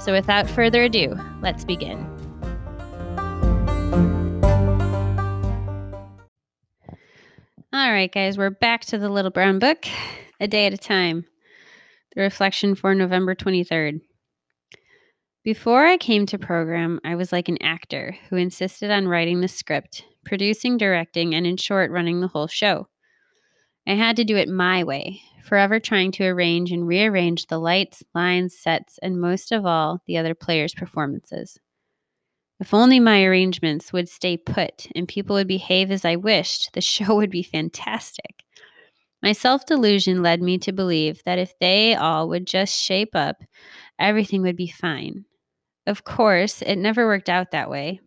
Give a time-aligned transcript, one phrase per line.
[0.00, 1.98] So without further ado, let's begin.
[7.72, 9.86] All right, guys, we're back to the Little Brown Book,
[10.40, 11.26] a day at a time.
[12.16, 14.00] The reflection for November 23rd.
[15.44, 19.48] Before I came to program, I was like an actor who insisted on writing the
[19.48, 22.88] script, producing, directing, and in short, running the whole show.
[23.86, 28.02] I had to do it my way, forever trying to arrange and rearrange the lights,
[28.14, 31.58] lines, sets, and most of all, the other players' performances.
[32.60, 36.80] If only my arrangements would stay put and people would behave as I wished, the
[36.82, 38.44] show would be fantastic.
[39.22, 43.42] My self delusion led me to believe that if they all would just shape up,
[43.98, 45.24] everything would be fine.
[45.86, 48.00] Of course, it never worked out that way.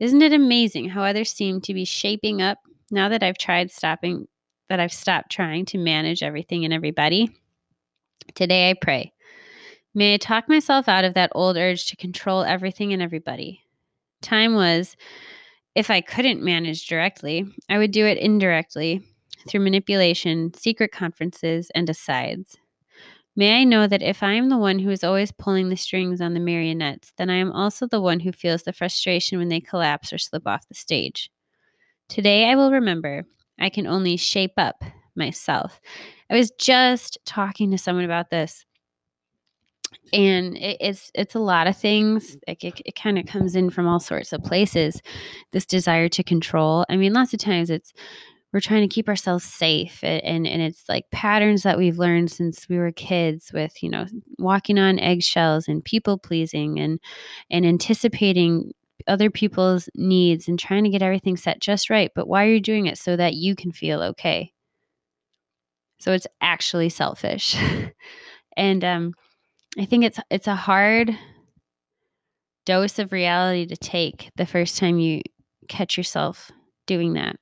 [0.00, 2.58] Isn't it amazing how others seem to be shaping up
[2.90, 4.26] now that I've tried stopping
[4.68, 7.30] that I've stopped trying to manage everything and everybody.
[8.34, 9.12] Today I pray.
[9.94, 13.60] May I talk myself out of that old urge to control everything and everybody.
[14.22, 14.96] Time was,
[15.74, 19.02] if I couldn't manage directly, I would do it indirectly
[19.48, 22.56] through manipulation, secret conferences, and asides.
[23.36, 26.20] May I know that if I am the one who is always pulling the strings
[26.20, 29.60] on the marionettes, then I am also the one who feels the frustration when they
[29.60, 31.30] collapse or slip off the stage.
[32.08, 33.24] Today I will remember
[33.64, 34.84] I can only shape up
[35.16, 35.80] myself.
[36.30, 38.66] I was just talking to someone about this.
[40.12, 42.36] And it, it's it's a lot of things.
[42.46, 45.00] Like it, it kind of comes in from all sorts of places.
[45.52, 46.84] This desire to control.
[46.90, 47.94] I mean, lots of times it's
[48.52, 52.30] we're trying to keep ourselves safe and, and, and it's like patterns that we've learned
[52.30, 54.06] since we were kids with you know
[54.38, 57.00] walking on eggshells and people pleasing and
[57.50, 58.72] and anticipating
[59.06, 62.10] other people's needs and trying to get everything set just right.
[62.14, 62.98] But why are you doing it?
[62.98, 64.52] So that you can feel okay.
[65.98, 67.56] So it's actually selfish.
[68.56, 69.14] and um,
[69.78, 71.16] I think it's it's a hard
[72.66, 75.20] dose of reality to take the first time you
[75.68, 76.50] catch yourself
[76.86, 77.36] doing that.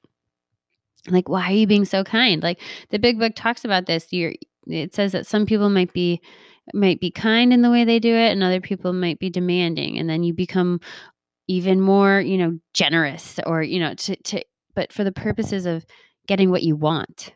[1.09, 2.43] Like, why are you being so kind?
[2.43, 4.13] Like the big book talks about this.
[4.13, 4.35] You're
[4.67, 6.21] it says that some people might be
[6.73, 9.99] might be kind in the way they do it and other people might be demanding
[9.99, 10.81] and then you become
[11.49, 14.43] even more, you know, generous or, you know, to, to,
[14.75, 15.85] but for the purposes of
[16.27, 17.33] getting what you want,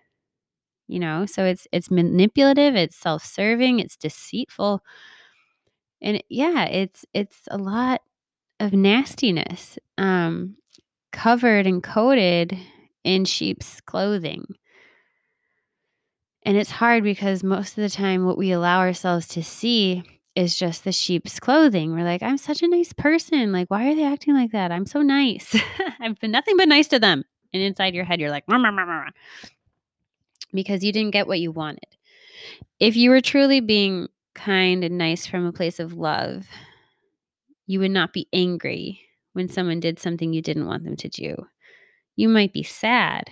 [0.89, 4.81] you know, so it's, it's manipulative, it's self serving, it's deceitful.
[6.01, 8.03] And yeah, it's, it's a lot
[8.61, 10.57] of nastiness, um,
[11.13, 12.57] covered and coated
[13.05, 14.47] in sheep's clothing.
[16.45, 20.05] And it's hard because most of the time, what we allow ourselves to see
[20.37, 21.93] is just the sheep's clothing.
[21.93, 23.53] We're like, I'm such a nice person.
[23.53, 24.71] Like, why are they acting like that?
[24.71, 25.57] I'm so nice.
[26.01, 27.25] I've been nothing but nice to them.
[27.53, 29.09] And inside your head, you're like, rah, rah, rah,
[30.53, 31.89] because you didn't get what you wanted.
[32.79, 36.47] If you were truly being kind and nice from a place of love,
[37.67, 39.01] you would not be angry
[39.33, 41.35] when someone did something you didn't want them to do.
[42.17, 43.31] You might be sad,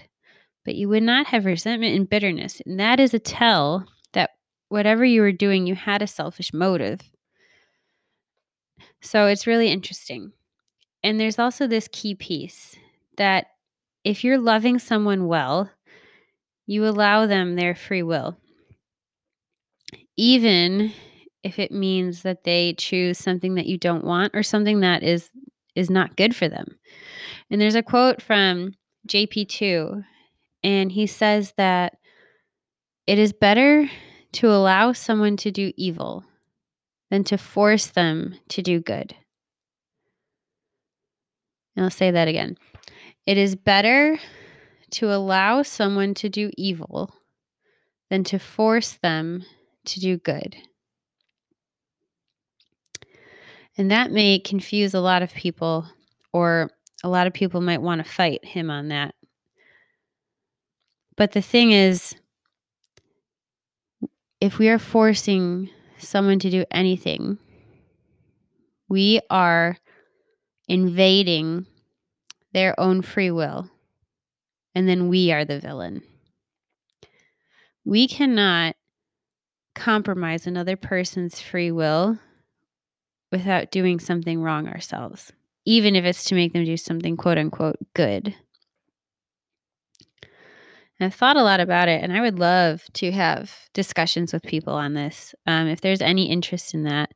[0.64, 2.62] but you would not have resentment and bitterness.
[2.64, 3.86] And that is a tell
[4.74, 7.00] whatever you were doing, you had a selfish motive.
[9.02, 10.32] So it's really interesting.
[11.04, 12.74] And there's also this key piece
[13.16, 13.46] that
[14.02, 15.70] if you're loving someone well,
[16.66, 18.36] you allow them their free will.
[20.16, 20.92] Even
[21.44, 25.30] if it means that they choose something that you don't want or something that is
[25.76, 26.66] is not good for them.
[27.48, 28.74] And there's a quote from
[29.06, 30.04] JP2
[30.64, 31.96] and he says that
[33.06, 33.88] it is better
[34.34, 36.24] to allow someone to do evil
[37.10, 39.14] than to force them to do good.
[41.76, 42.56] And I'll say that again.
[43.26, 44.18] It is better
[44.92, 47.14] to allow someone to do evil
[48.10, 49.44] than to force them
[49.86, 50.56] to do good.
[53.76, 55.86] And that may confuse a lot of people
[56.32, 56.70] or
[57.02, 59.14] a lot of people might want to fight him on that.
[61.16, 62.14] But the thing is,
[64.44, 67.38] if we are forcing someone to do anything,
[68.90, 69.78] we are
[70.68, 71.64] invading
[72.52, 73.70] their own free will.
[74.74, 76.02] And then we are the villain.
[77.86, 78.76] We cannot
[79.74, 82.18] compromise another person's free will
[83.32, 85.32] without doing something wrong ourselves,
[85.64, 88.34] even if it's to make them do something quote unquote good.
[91.00, 94.74] I've thought a lot about it, and I would love to have discussions with people
[94.74, 95.34] on this.
[95.46, 97.12] Um, if there's any interest in that,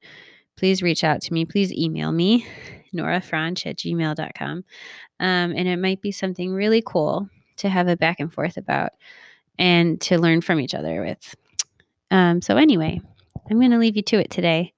[0.57, 1.45] please reach out to me.
[1.45, 2.47] Please email me,
[2.95, 4.65] norafranch at gmail.com.
[5.21, 7.29] Um, and it might be something really cool
[7.59, 8.93] to have a back and forth about
[9.59, 11.35] and to learn from each other with.
[12.11, 13.01] Um, so, anyway,
[13.51, 14.73] I'm going to leave you to it today.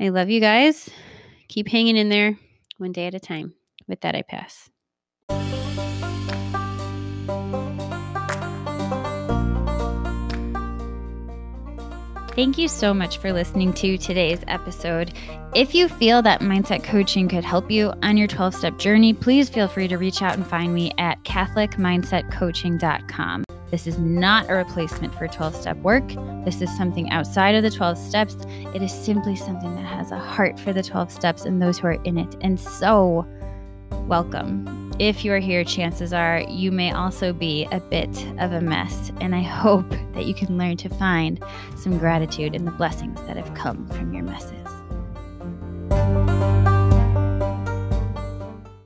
[0.00, 0.88] I love you guys.
[1.48, 2.38] Keep hanging in there
[2.78, 3.54] one day at a time.
[3.86, 4.70] With that, I pass.
[12.34, 15.12] Thank you so much for listening to today's episode.
[15.54, 19.48] If you feel that mindset coaching could help you on your 12 step journey, please
[19.48, 23.44] feel free to reach out and find me at CatholicMindsetCoaching.com.
[23.70, 26.08] This is not a replacement for 12 step work.
[26.44, 28.36] This is something outside of the 12 steps.
[28.74, 31.86] It is simply something that has a heart for the 12 steps and those who
[31.86, 32.34] are in it.
[32.40, 33.24] And so,
[34.08, 34.83] welcome.
[35.00, 38.08] If you are here, chances are you may also be a bit
[38.38, 39.10] of a mess.
[39.20, 41.42] And I hope that you can learn to find
[41.76, 44.63] some gratitude in the blessings that have come from your messes.